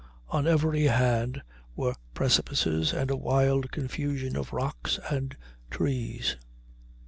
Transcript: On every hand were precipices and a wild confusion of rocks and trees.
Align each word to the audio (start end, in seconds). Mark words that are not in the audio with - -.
On 0.29 0.47
every 0.47 0.85
hand 0.85 1.43
were 1.75 1.93
precipices 2.15 2.91
and 2.91 3.11
a 3.11 3.15
wild 3.15 3.69
confusion 3.69 4.35
of 4.35 4.51
rocks 4.51 4.99
and 5.11 5.37
trees. 5.69 6.37